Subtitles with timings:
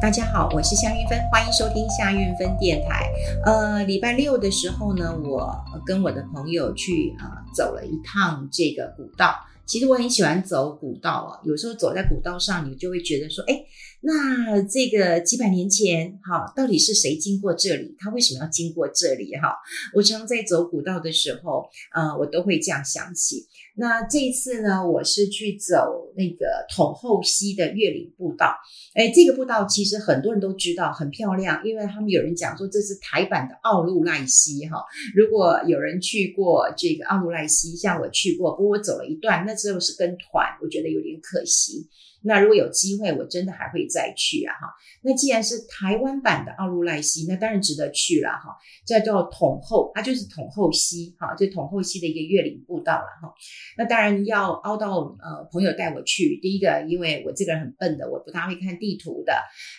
[0.00, 3.10] 大家好，我是夏运芬，欢迎收听夏运芬电台。
[3.44, 5.52] 呃，礼拜六的时候呢，我
[5.84, 9.34] 跟我的朋友去、呃、走了一趟这个古道。
[9.66, 13.60] 其实我很喜欢走古道啊，有时候走在古道上，你就会觉得说，哎，
[14.00, 17.96] 那这个几百年前，哈，到底是谁经过这里？
[17.98, 19.34] 他为什么要经过这里？
[19.36, 19.56] 哈，
[19.92, 23.46] 我常在走古道的时候，呃，我都会这样想起。
[23.74, 28.54] 那这一次呢，我是去走那个统后溪的越岭步道。
[28.94, 34.82] 诶，这个步道其实很多人都知道，很漂亮，因为他们有人讲说这是台版的奥入濑溪哈。
[35.14, 41.88] 如果有人去过这个奥入濑溪，像我去过，不过我走了一段，那时候是跟团，我觉得有点可惜。
[42.28, 44.68] 那如果有机会，我真的还会再去啊哈。
[45.02, 48.54] 那既然是台湾版的奥路赖溪，那当然值得去了哈。
[48.86, 53.32] 这叫统后，它就是统后溪哈，就统后溪的一个越岭步道了哈。
[53.78, 56.38] 那当然要凹到呃朋友带我去。
[56.42, 59.32] 第一个，因为我这个人很笨的，我不大会看地图的。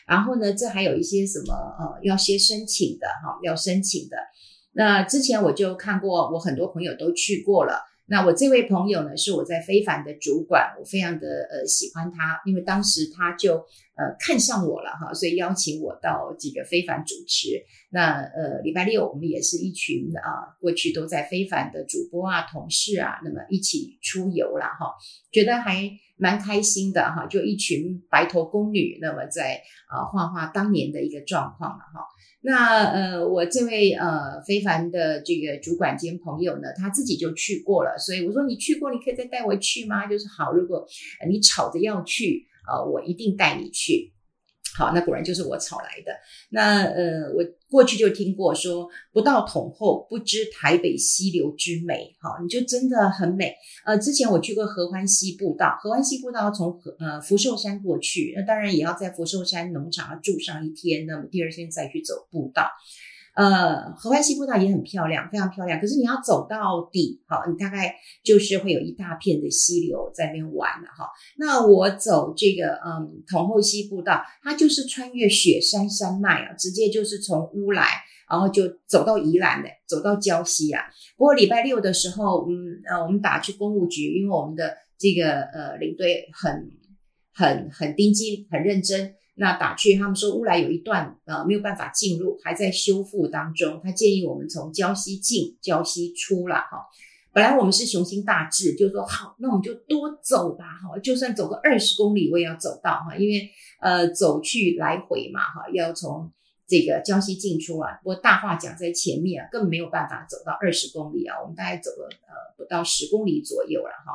[0.08, 4.18] 然后呢，这还有一些什么呃要先申请的哈，要申请的。
[4.74, 7.89] 那之前我就看过，我很多朋友都去过了。
[8.10, 17.64] 那我这位朋友呢，是我在非凡的主管，我非常的呃喜欢他，因为当时他就呃看上我了哈，所以邀请我到这个非凡主持。
[17.92, 24.96] 那呃礼拜六我们也是一群啊，过去都在非凡的主播啊、同事啊，那么一起出游了哈，
[25.32, 32.06] 觉得还蛮开心的哈，就一群白头宫女，那么在啊画画当年的一个状况了哈。
[32.42, 40.08] 那呃，我这位呃非凡的这个主管兼朋友呢，他自己就去过了，所以我说你去过，你可以再带我去吗？
[40.08, 40.86] 就是好，如果
[41.30, 44.14] 你吵着要去，呃，我一定带你去。
[44.80, 46.14] 好，那果然就是我炒来的。
[46.52, 52.16] 那呃，我过去就听过说，不到桶后不知台北溪流之美。
[52.22, 53.54] 好，你就真的很美。
[53.86, 62.70] 呃，之前我去过合欢溪步道，合欢溪步道从呃福寿山过去，那当然也要在福寿山农场住上一天，那么第二天再去走步道。
[63.36, 65.80] 呃，合欢溪步道也很漂亮，非常漂亮。
[65.80, 71.10] 可是你要走到底，好，你大概就是会有一大片的溪流在那边玩了哈。
[71.38, 77.86] 那我走这个嗯统后溪步道，它就是穿越雪山山脉啊，直接就是从乌来，
[78.30, 80.84] 然后就走到宜兰的，走到礁溪啊。
[81.16, 86.72] 不过礼拜六的时候，嗯呃，我们打去公务局，因为我们的这个呃领队很
[87.34, 89.16] 很很盯紧，很认真。
[89.40, 93.80] 那打去，他们说乌来有一段呃没有办法进入，还在修复当中。
[93.82, 96.86] 他建议我们从礁溪进，礁溪出了哈。
[97.32, 106.30] 本来我们是雄心大志，就说好，那我们就多走吧哈，就算走个二十公里我也要走到哈，因为呃走去来回嘛哈，要从
[106.68, 107.98] 这个礁溪进出啊。
[108.04, 114.12] 不过大话讲在前面啊，更没有办法走到二十公里啊，我们大概走了呃不到十公里左右了哈。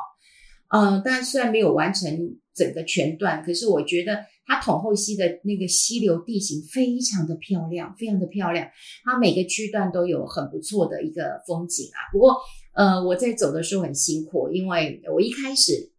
[0.67, 8.67] 嗯，但虽然没有完成整个全段，可是我觉得它统后溪的那个溪流地形非常的漂亮，非常的漂亮。
[9.03, 11.99] 它每个区段都有很不错的一个风景啊。
[12.11, 12.35] 不过，
[12.73, 15.91] 呃，我在走的时候很辛苦，因为我一开始，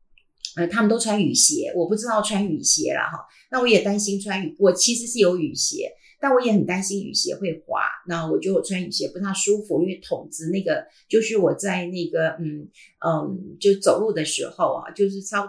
[0.56, 3.26] 呃，他们都穿雨鞋，我不知道穿雨鞋了哈。
[3.50, 5.90] 那我也担心穿雨，我其实是有雨鞋。
[6.18, 12.66] 但我也很担心雨鞋会滑，那我就穿雨鞋不太舒服，因为筒子那个就是我在那个嗯
[13.06, 15.42] 嗯就走路的时候啊，就是差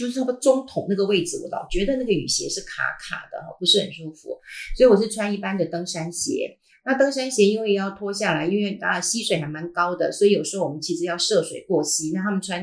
[0.00, 4.40] 就是差不多中筒那个位置，我老觉得那个雨鞋是卡卡的哈，不是很舒服，
[4.76, 6.56] 所以我是穿一般的登山鞋。
[6.84, 12.12] 那登山鞋因为要脱下来，因为啊溪水还蛮高的，所以有时候我们其实要涉水过溪。
[12.14, 12.60] 那他们穿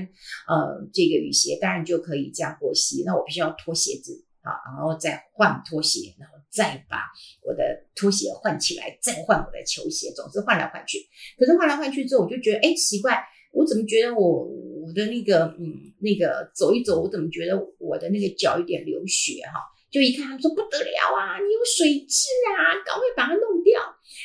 [0.48, 3.04] 呃这个雨鞋，当然就可以这样过溪。
[3.06, 6.36] 那我必须要脱鞋子啊，然后再换拖鞋，然后。
[6.50, 6.98] 再把
[7.44, 7.62] 我的
[7.94, 10.98] 拖鞋换起来，再换我的球鞋，总是换来换去。
[11.38, 13.22] 可是换来换去之后，我就觉得，哎，奇怪，
[13.52, 14.50] 我怎么觉得我
[14.88, 19.60] 我的那个，嗯，那个走一走，我怎么觉得我的那个脚有点流血哈？
[19.92, 22.24] 就一看，他们说不得了啊，你有水蛭
[22.56, 23.82] 啊，赶快把它弄掉。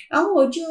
[0.08, 0.62] 然后我就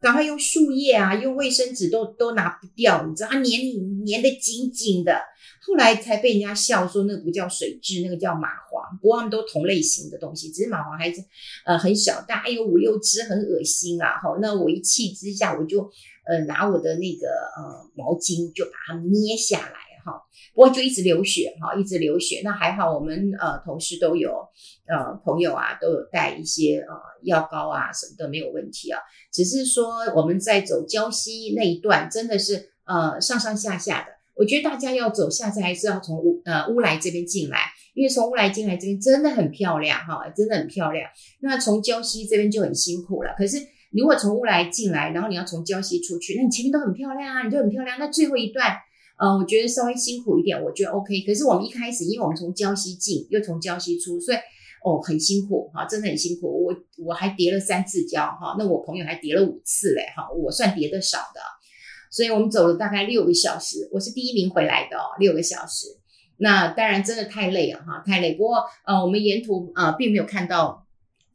[0.00, 5.20] 赶快用树叶啊，用卫生纸都都拿不掉，你知道，它粘你粘得紧紧的。
[5.62, 8.98] 后来才被人家笑说，那个不叫水蛭，那个叫蚂蟥。
[9.00, 11.20] 不过他们都同类型的东西，只是蚂蟥还是
[11.64, 14.18] 呃很小，大概有五六只，很恶心啊。
[14.20, 15.88] 好，那我一气之下，我就
[16.30, 20.22] 呃拿我的那个呃毛巾就把它捏下来哈。
[20.54, 22.40] 不过就一直流血哈，一直流血。
[22.44, 24.30] 那还好，我们呃同事都有
[24.86, 29.00] 呃朋友啊都有带一些呃药膏啊什么的，没有问题啊。
[29.32, 34.08] 只是说我们在走胶西那一段，真的是呃上上下下的。
[34.36, 37.58] 我觉得大家要走下次还是要从乌呃乌来这边进来，
[37.94, 41.10] 因为从乌来进来这边真的很漂亮哈，真的很漂亮。
[41.40, 43.34] 那从胶西这边就很辛苦了。
[43.36, 43.58] 可是
[43.92, 47.98] 如果从乌来进来，然后你要从礁溪出去，那你前面都很漂亮啊，你就很漂亮。
[47.98, 48.76] 那最后一段，
[49.18, 51.22] 呃，我觉得稍微辛苦一点，我觉得 OK。
[51.22, 54.38] 可是我们一开始，因为我们从礁溪进，又从礁溪出，所以
[54.84, 56.66] 哦，很辛苦哈，真的很辛苦。
[56.66, 61.40] 我我还叠了三次礁哈，那我朋友还叠了五次嘞哈，我算叠的少的。
[62.12, 65.88] 所以我们走了大概六个小时，我是第一名回来的哦，六个小时。
[66.36, 68.34] 那当然真的太累了哈，太累。
[68.34, 70.86] 不过呃，我们沿途呃并没有看到。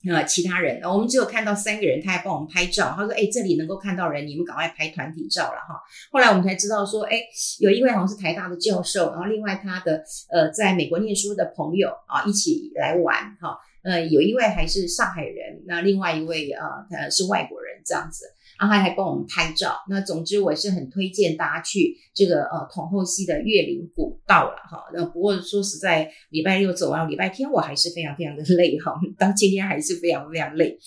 [0.07, 2.93] 呃，其他人，我们只有看到三个人，他还帮我们拍照。
[2.95, 5.81] 他说：“哎，这里能够看到人，你们赶快拍团体照了哈。”
[6.11, 7.21] 后来我们才知道说，哎，
[7.59, 13.57] 有一位好像是台大的教授，然后另外他的呃在美国念书的朋友啊一起来玩哈。
[13.83, 18.25] 呃，有一位还是上海人，那另外一位啊他是外国人这样子。
[18.59, 19.77] 然后还帮我们拍照。
[19.89, 24.83] 那总之我是很推荐大家去这个呃统后溪的月岭古道了哈。
[24.93, 28.93] 那不过说实在，礼拜六走完，礼拜天我还是非常非常的累哈。
[29.17, 30.77] 到今天还是非常非常累。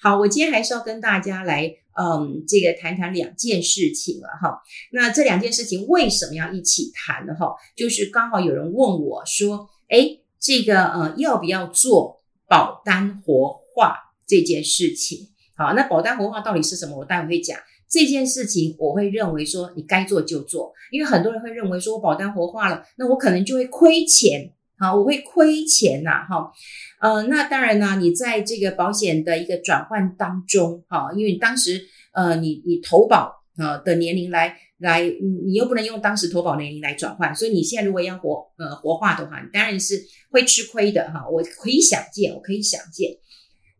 [0.00, 4.62] 好，我今天还是要跟大家来嗯这个谈谈两件事情了哈。
[4.92, 7.54] 那这两件事情为什么要一起谈呢哈？
[7.76, 13.96] 就是刚好有人问我说，诶，这个呃要不要做保单活化
[14.26, 15.28] 这件事情？
[15.58, 16.96] 好，那保单活化到底是什么？
[16.96, 17.58] 我待会会讲
[17.90, 18.76] 这件事情。
[18.78, 24.52] 我会认为说，你该做就做，因为很多人会认为说，我保单活化了，那我可能就会亏钱。
[24.78, 26.24] 好，我会亏钱呐。
[26.30, 26.52] 哈，
[27.00, 31.82] 呃，那当然呢，你在这个保险的一个转换当中，哈，因为你当时
[32.12, 40.00] 呃，你你投保呃的年龄来来，你又不能用当时投保年龄来转换，所以你现在如果要活呃活化的话，你当然是
[40.30, 41.28] 会吃亏的哈。
[41.28, 43.10] 我可以想见，我可以想见。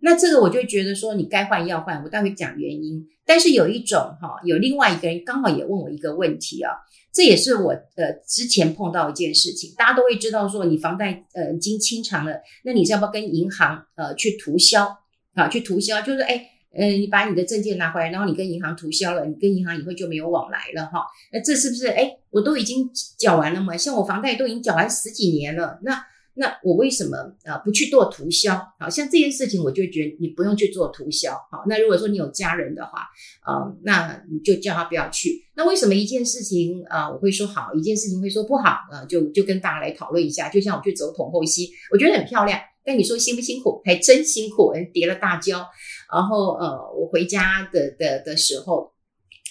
[0.01, 3.05] 那这个我就觉得说，你该换要换，我待会讲原因。
[3.27, 6.73] 但是有一种哈，有另外一个人刚好也问我一个问题啊，
[7.13, 9.75] 这也是我呃之前碰到一件事情。
[9.77, 14.97] 大家都会知道说，你房贷呃已经清偿了，那你是要不要跟银行呃去涂销
[15.35, 15.49] 啊？
[15.49, 16.43] 去涂销就是哎，
[16.75, 21.05] 嗯，你把你的证件拿回来，然后你跟银行涂销了，你跟银行以后就没有往来了哈。
[21.33, 23.77] 那这是不是哎，我都已经缴完了嘛？
[23.77, 26.03] 像我房贷都已经缴完十几年了，那。
[26.39, 28.57] 那我为什么啊不去做涂销？
[28.79, 31.33] 好像这件事情，我就觉得你不用去做涂销。
[31.51, 33.09] 好，那如果说你有家人的话，
[33.43, 35.45] 啊，那你就叫他不要去。
[35.57, 39.05] 那为什么一件事情啊，我会说好，一件事情会说不好啊？
[39.09, 40.49] 就就跟大家来讨论一下。
[40.49, 43.83] 就像我去走统后溪，我觉得很漂亮，但你说辛不辛苦？
[43.85, 45.67] 还真辛苦，跌了大跤。
[46.13, 48.93] 然后呃，我回家的的的时候。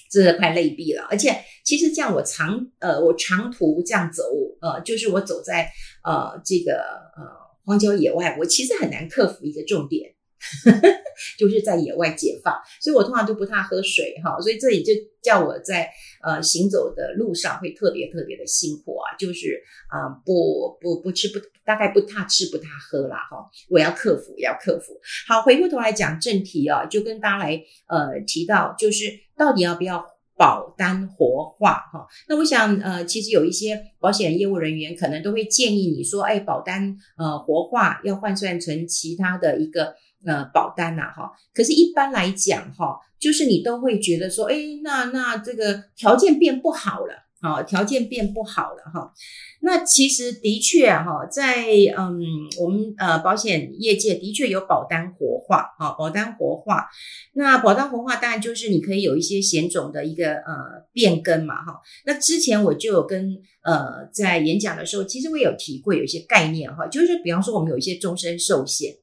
[0.09, 4.23] 真的快累毙了，而且其实这样我长呃我长途这样走
[4.61, 5.69] 呃就是我走在
[6.03, 6.73] 呃这个
[7.17, 7.23] 呃
[7.65, 10.16] 荒郊野外，我其实很难克服一个重点。
[11.37, 15.89] 就是在野外解放，所以我通常都不太喝水哈，所以这里就叫我在
[16.23, 24.93] 呃行走的路上会特别特别的辛苦啊，就是啊、不不不吃不大概不太吃不太喝啦哈，我要克服要克服。
[25.27, 29.05] 好，回过头来讲正题啊，就跟大家来呃提到，就是
[29.35, 30.05] 到底要不要
[30.37, 32.05] 保单活化哈？
[32.29, 39.95] 那我想呃其实有一些保险业务人员可能都会建议你说，哎，保单呃活化要换算成其他的一个。
[40.25, 49.13] 呃，保单呐，哈，可是，一般来讲，哈，就是你都会觉得说，哎，那那这个条件变不好了，啊，条件变不好了，哈。
[49.61, 51.65] 那其实的确，哈，在
[51.97, 52.19] 嗯，
[52.59, 56.87] 我们呃保险业界的确有保单活化，啊，保单活化。
[57.33, 61.79] 那保单活化当然就是你可以有一些险种的一个呃变更嘛，哈。
[62.05, 68.93] 那之前我就有跟呃在演讲的时候，其实我有提过有一些概念，哈，就是比方说我们有一些终身寿险。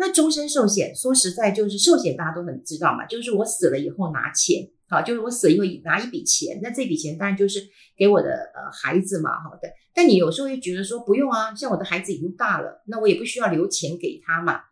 [0.00, 7.62] 那终身寿险，说实在就是寿险，大家都很知道嘛，就是我死了以后拿钱，好，就是我死了以后拿一笔钱，那这笔钱当然就是
[7.94, 9.68] 给我的呃孩子嘛，好的。
[9.92, 14.62] 但你有时候会觉得说不用啊，像我的孩子已经大了，那我也不需要留钱给他嘛，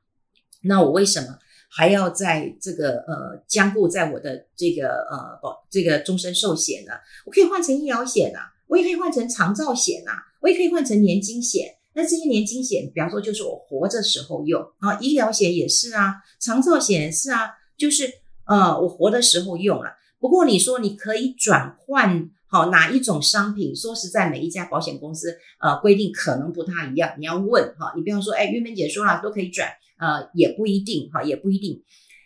[0.63, 6.93] 那我为什么还要在这个呃僵固在我的这个呃保这个终身寿险呢？
[7.27, 11.75] 我可以换成医疗险啊，我也可以换成长照险啊，我也可以换成年金险。
[11.99, 18.09] 那这些年金险，比方说就是我活着时候用啊，医疗险也是啊，长照险也是啊，就是
[18.47, 19.97] 呃我活的时候用了。
[20.21, 23.75] 不过你说你可以转换好哪一种商品？
[23.75, 27.93] 说实在，每一家保险公司呃规定可能不太一样，你要问哈。
[27.97, 31.83] 你比方说，哎，玉芬姐说了都可以转，呃也不一定哈，也不一定。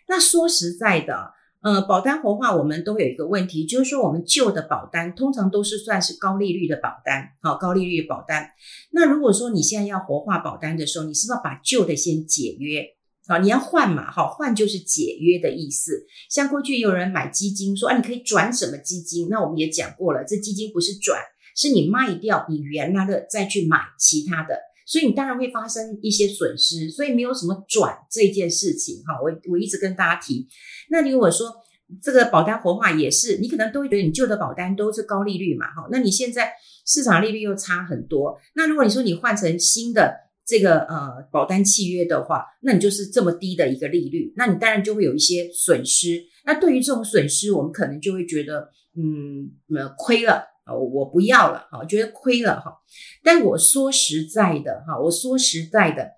[0.07, 1.33] 那说实在的。
[1.63, 8.49] 呃，保单活化，我们都有一个问题，就是说我们旧的保单通常都是算是高利率的保单，好，高利率的保单。
[8.91, 12.83] 那如果说你现在要活化保单的时候，你是不是要把旧的先解约？
[13.25, 16.05] 好，你要换嘛，好，换就是解约的意思。
[16.29, 19.29] 像过去有人买基金，说啊，你可以转什么基金？
[19.29, 21.17] 那我们也讲过了，这基金不是转，
[21.55, 24.59] 是你卖掉你原来的再去买其他的。
[24.85, 29.13] 所以你当然会发生一些损失，所以没有什么转这件事情哈。
[29.21, 30.47] 我我一直跟大家提，
[30.89, 31.53] 那你如果说
[32.01, 35.87] 这个保单活化也是，你可能都会觉得你旧的保单都是高利率嘛哈。
[35.91, 36.51] 那你现在
[36.85, 40.13] 市场利率又差很多，那如果你说你换成新的
[40.45, 46.21] 这个呃保单契约的话，那你就是这么低的一个利率，那你当然就会有一些损失。
[46.45, 49.49] 那对于这种损失，我们可能就会觉得，嗯，
[49.97, 52.77] 亏了啊，我不要了哈，觉得亏了哈。
[53.23, 56.11] 但我说实在的哈，我说实在的，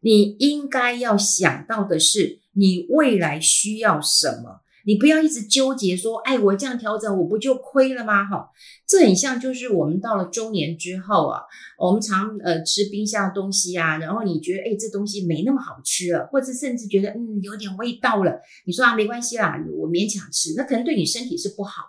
[0.00, 4.60] 你应该要想到的是，你未来需要什么。
[4.84, 8.24] 你不要一直纠结说，哎，我这样调整，我不就亏了吗？
[8.24, 8.48] 哈，
[8.86, 11.40] 这很像就是我们到了中年之后啊，
[11.76, 21.82] 我们常呃吃冰箱的东西啊，然后你觉得哎这东西没那么好吃了，或者甚至觉得嗯有点味道了，你说啊没关系啦，我勉强吃，那可能对你身体是不好。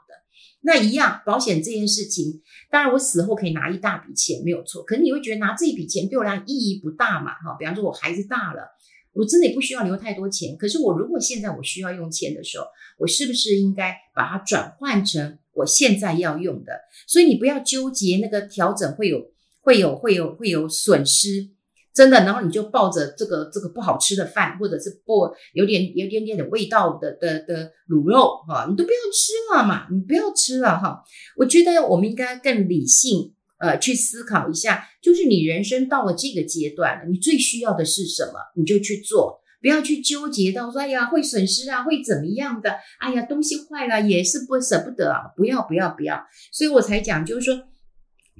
[0.67, 7.31] 那一样保险这件事情，当然我死后可以拿一大笔钱没有错，可是你会觉得拿这一笔钱对我来讲意义不大嘛？
[7.35, 8.75] 哈，比方说我孩子大了。
[9.13, 12.67] 我真的也不需要留太多钱，可是我如果现在我需要用钱的时候，
[12.99, 16.73] 我是不是应该把它转换成我现在要用的？
[17.07, 19.31] 所以你不要纠结那个调整会有
[19.61, 21.49] 会有会有会有损失，
[21.97, 31.01] 真的，然后你就抱着这个这个不好吃的饭，或者是不有点有点点的味道的的的卤肉哈，你都不要吃了嘛，你不要吃了哈。
[31.37, 33.33] 我觉得我们应该更理性。
[33.59, 42.75] 呃，去思考一下，就是你人生到了这个阶段，你最需要的是什么，你就去做，不要去纠结到说，哎呀，会损失啊，会怎么样的？
[42.99, 47.63] 哎呀，东西坏了也是不舍不得啊，不要不要不要，所以我才讲，就是说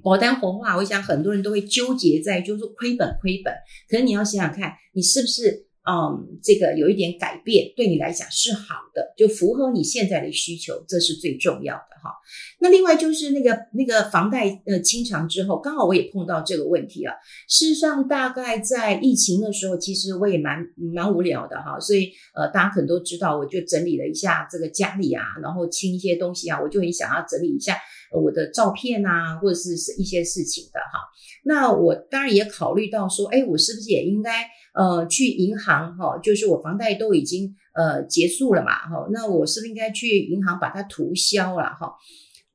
[0.07, 3.53] 保单活化，我想很多人都会纠结在，就是说亏本亏本，
[3.89, 5.65] 可是你要想想看，你是不是？
[5.89, 12.11] 嗯，这个有一点改变，对你来讲是好的，就符合你现在的需求，这是最重要的哈。
[12.59, 17.13] 那另外就是那个那个房贷呃清偿之后，刚好我也碰到这个问题啊。
[17.47, 20.61] 事实上，大概在疫情的时候，其实我也蛮
[20.93, 27.77] 蛮无聊的哈，所以呃大家可能都知道，我就整理了一下这个家里啊，然后清一些东西啊，我就很想要整理一下
[28.11, 30.99] 我的照片啊，或者是是一些事情的哈。
[31.43, 41.93] 那我当然也考虑到说，哎，我是不是也应该呃去银行哈，就是我房贷都已经呃结束了嘛哈，那我是不是应该去银行把它涂销了哈？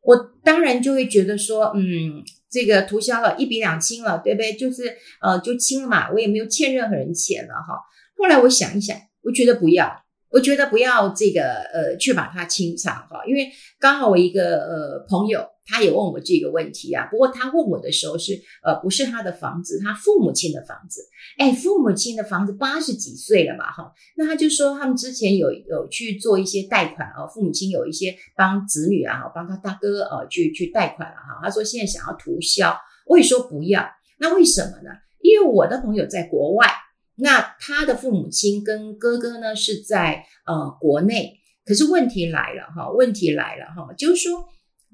[0.02, 4.52] 我当然就会觉得说，嗯，这个涂销了一笔两清了，对不对？
[4.54, 7.78] 就是呃就清了嘛，我也没有欠任何人钱了哈。
[8.16, 10.01] 后来我想一想，我觉得不要。
[10.32, 11.42] 我觉得不要这个
[11.74, 21.02] 呃去把它清偿哈，因为刚好我一个呃朋友他也问我这个问题啊，不过他问我的时候是呃不是他的房子，他父母亲的房子，
[21.36, 32.74] 哎，父母亲的房子八十几岁了嘛哈，那他就说他们之前有有去做一些贷款啊，父母亲有一些帮子女啊，帮他大哥呃去去贷款了哈，他说现在想要涂销，
[33.06, 33.86] 我也说不要，
[34.18, 34.90] 那为什么呢？
[35.20, 36.66] 因为我的朋友在国外。
[37.16, 44.48] 那他的父母亲跟哥哥呢是在呃国内，可是问题来了哈，问题来了哈，就是说，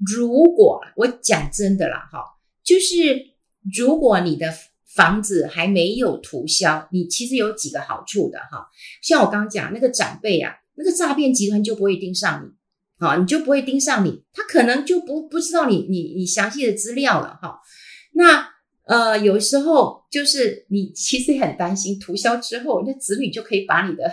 [0.05, 2.19] 如果我讲真的啦哈，
[2.61, 3.25] 就是
[3.73, 4.53] 如果你的
[4.85, 8.67] 房子还没有涂销，你其实有几个好处的哈，
[9.01, 12.49] 像我刚刚讲那个长辈啊，那个诈骗集团就不会盯上你，
[12.99, 17.61] 好，你就不会盯上你，他可能就不不知道你你你详细的资料了哈，
[18.13, 18.58] 那。
[18.89, 24.11] 呃，有时候就是你其实很担心，涂销之后，那子女就可以把你的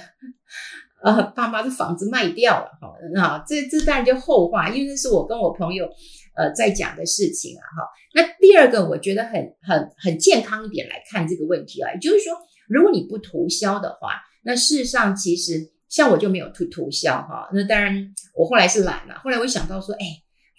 [1.03, 5.89] 呃爸妈的房子卖掉了，哈，那这这当然就后话，因为这是我跟我朋友
[6.37, 7.89] 呃在讲的事情啊，哈。
[8.15, 12.35] 那第二个，我觉得很很很健康一点来看这个问题啊，也就是说，
[12.69, 20.05] 如果你不涂销的话，那事实上其实像我就没有涂涂销哈，那当然我后来是懒了，后来我想到说，哎，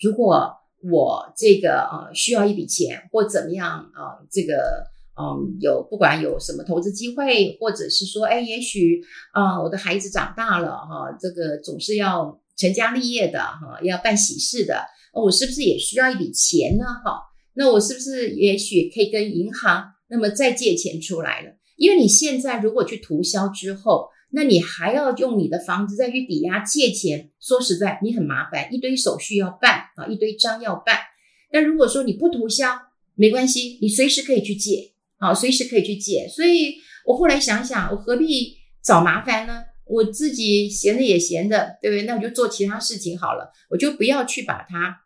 [0.01, 0.51] 如果
[0.83, 4.21] 我这个呃需要一笔钱或怎么样啊？
[4.29, 4.83] 这个
[5.19, 9.01] 嗯有不管有什么投资机会，或者是说哎，也许
[9.33, 14.81] 啊我的孩子长大了哈，这个总是要成家立业的哈，要办喜事的，
[15.13, 16.85] 我是不是也需要一笔钱呢？
[17.03, 17.19] 哈，
[17.55, 21.51] 那我是不是也许可以跟银行那么再借钱出来了？
[21.75, 24.09] 因为你现在如果去涂销之后。
[24.29, 30.97] 那你还要用你的房子再去抵押借钱，说实在，你很麻烦，一堆手续要办啊，一堆章要办。
[31.51, 32.77] 但如果说你不涂销，
[33.15, 36.27] 没关系，你随时可以去借，啊，随时可以去借。
[36.27, 39.63] 所以我后来想想，我何必找麻烦呢？
[39.85, 42.03] 我自己闲着也闲着，对不对？
[42.03, 44.97] 那我就做其他事情好了，我就不要去把它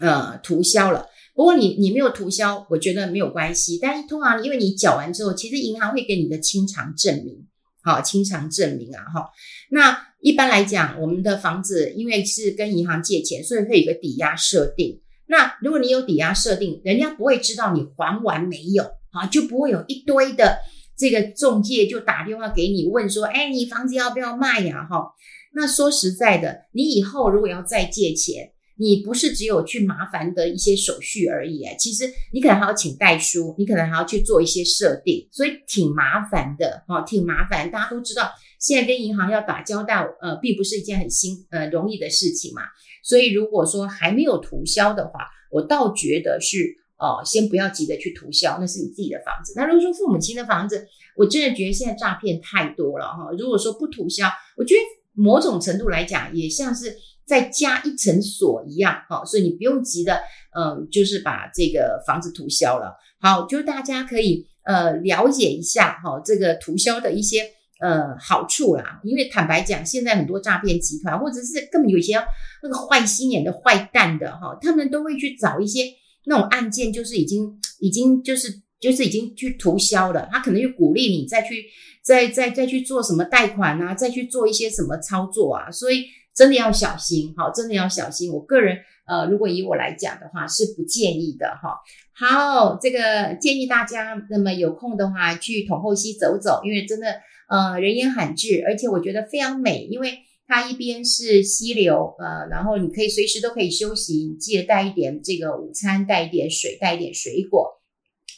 [0.00, 1.06] 呃涂销了。
[1.34, 3.78] 不过你你没有涂销，我觉得没有关系。
[3.80, 7.46] 但是通常因为你缴完之后，其实银行会给你的清偿证明。
[7.88, 9.30] 好，清偿证明啊，哈。
[9.70, 15.00] 那一般来讲，我们的房子因为是跟银行借钱，所以会有一个抵押设定。
[15.26, 20.58] 那如果你有抵押设定，人家不会知道你还完没有啊，就不会有一堆的
[20.98, 24.86] 这个中介就打电话给你问说，哎，你房子要不要卖呀？
[24.90, 25.14] 哈。
[25.54, 37.68] 那说实在的，你以后如果要再借钱，你不是只有去麻烦的一些手续而已，其实你可能还要请代书，你可能还要去做一些设定，所以挺麻烦的哦，挺麻烦。
[37.72, 38.30] 大家都知道，
[38.60, 42.62] 现在跟银行要打交道，呃，并不是一件很新呃容易的事情嘛。
[43.02, 49.54] 所以如果说还没有涂销的话，我倒觉得是哦，先不要急着去涂销，那是你自己的房子。
[49.56, 53.28] 那如果说父母亲的房子，我真的觉得现在诈骗太多了哈。
[53.36, 54.80] 如果说不涂销，我觉得
[55.20, 56.96] 某种程度来讲，也像是。
[57.28, 60.18] 再加一层锁一样，好，所以你不用急的，
[60.58, 62.96] 嗯，就是把这个房子涂销了。
[63.20, 67.42] 好，就是大家可以呃了解一下哈，这个涂销的一些
[67.80, 69.00] 呃好处啦。
[69.04, 72.14] 因为坦白讲，现在很多诈骗集团或者是根本有些
[72.62, 75.84] 那个坏心眼的坏蛋的哈，他们都会去找一些
[76.24, 78.48] 那种案件，就是已经已经就是
[78.80, 81.62] 就是已经去涂销了，他可能就鼓励你再去
[82.02, 86.06] 再再再去做什么贷款啊，再去做一些什么操作啊，所以。
[86.38, 88.32] 真的要小心，哈，真的要小心。
[88.32, 88.78] 我个人，
[89.08, 91.80] 呃，如果以我来讲的话，是不建议的，哈。
[92.14, 107.80] 好，这个建议大家，那么有空的话去统后溪走走，因为真的，呃，人烟罕至，而且我觉得非常美，因为它一边是溪流，呃，然后你可以随时都可以休息，你记得带一点这个午餐，带一点水，带一点水果，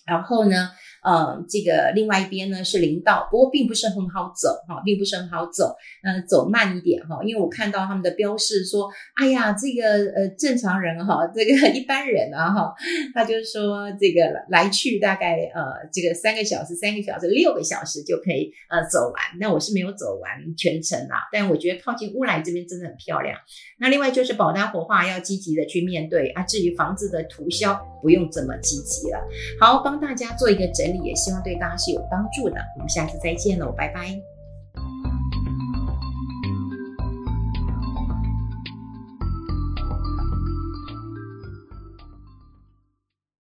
[0.07, 0.71] 然后呢。
[1.03, 12.75] 呃，这个另外一边呢是林道，不过并不是很好走哈，并不是很好走，呃，走慢一点哈，因为我看到他们的标示说，哎呀，这个呃正常人哈，这个一般人啊哈，
[13.15, 23.39] 他就说这个来去大概呃这个三个小时、三个小时、六个小时就可以呃走完，那我是没有走完全程啊，但我觉得靠近乌来这边真的很漂亮。
[23.79, 29.19] 那另外就是保单活化要积极的去面对啊，至于房子的涂销不用这么积极了。
[29.59, 31.09] 好，帮大家做一个整整理。
[31.09, 32.61] 也希望对大家是有帮助的。
[32.77, 34.30] 我们下次再见喽，拜拜。